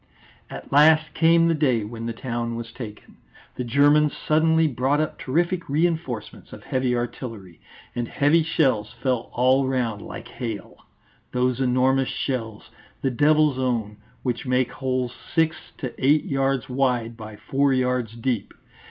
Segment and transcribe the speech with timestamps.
[0.49, 3.17] At last came the day when the town was taken.
[3.53, 7.61] The Germans suddenly brought up terrific reinforcements of heavy artillery,
[7.93, 10.87] and heavy shells fell all round like hail
[11.33, 12.71] those enormous shells,
[13.03, 18.55] the devil's own, which make holes six to eight yards wide by four yards deep.